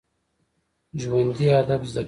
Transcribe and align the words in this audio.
ژوندي 1.01 1.47
ادب 1.61 1.81
زده 1.91 1.97
کوي 1.99 1.99